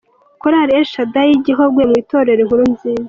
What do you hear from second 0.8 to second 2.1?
Shaddai y'i Gihogwe mu